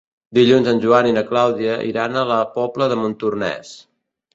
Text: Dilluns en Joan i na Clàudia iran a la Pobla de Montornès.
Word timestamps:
Dilluns 0.37 0.69
en 0.71 0.81
Joan 0.85 1.11
i 1.11 1.13
na 1.19 1.23
Clàudia 1.29 1.77
iran 1.91 2.17
a 2.17 2.27
la 2.33 2.41
Pobla 2.59 2.93
de 2.95 3.03
Montornès. 3.05 3.81